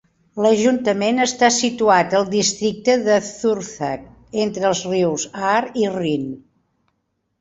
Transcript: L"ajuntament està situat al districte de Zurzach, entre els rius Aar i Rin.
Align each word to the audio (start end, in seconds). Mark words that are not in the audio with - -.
L"ajuntament 0.43 1.23
està 1.25 1.49
situat 1.57 2.15
al 2.19 2.25
districte 2.31 2.95
de 3.09 3.19
Zurzach, 3.27 4.09
entre 4.47 4.67
els 4.71 4.85
rius 4.95 5.27
Aar 5.51 5.65
i 5.83 5.89
Rin. 5.99 6.29